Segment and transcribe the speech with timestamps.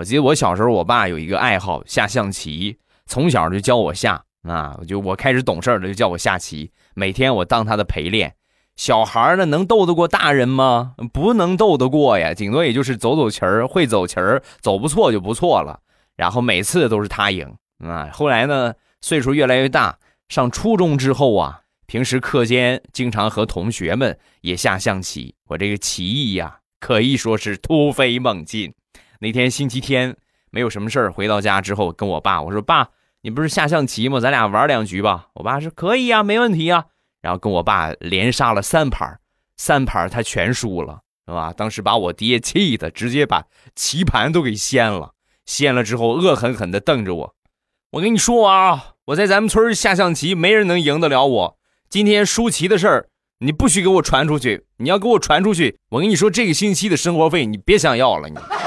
[0.00, 8.34] 我记得我小时候，我爸有一个爱好下象棋，从小就教我下啊，就我开始懂事了，就叫我下棋，每天我当他的陪练。
[8.76, 10.94] 小孩呢，能斗得过大人吗？
[11.12, 15.80] 不能斗得过呀，顶多也就是走走棋儿，会走棋儿，走不错就不错了。
[16.16, 17.54] 然后每次都是他赢
[17.84, 18.08] 啊。
[18.10, 18.72] 后来呢，
[19.02, 19.98] 岁数越来越大，
[20.30, 28.72] 上初中之后啊，平时课间经常和同学们也下象棋，我这个棋艺呀，可以说是突飞猛进。
[29.22, 30.16] 那天星期天
[30.50, 32.88] 没有什么事儿，回到家之后跟我爸我说：“爸，
[33.20, 34.18] 你不是下象棋吗？
[34.18, 36.86] 咱俩玩两局吧。”我爸说：“可以呀，没问题呀。”
[37.20, 39.20] 然后跟我爸连杀了三盘，
[39.58, 41.52] 三盘他全输了，是吧？
[41.54, 43.44] 当时把我爹气的，直接把
[43.76, 45.12] 棋盘都给掀了。
[45.44, 47.34] 掀了之后，恶狠狠地瞪着我。
[47.90, 51.58] 我跟你说啊，我在咱们村下象棋，没人能赢得了我。
[51.90, 53.08] 今天输棋的事儿，
[53.40, 54.64] 你不许给我传出去。
[54.78, 58.30] 你要给我传出去，我跟你说，这个星期的生活费你别想要了。
[58.30, 58.59] 你。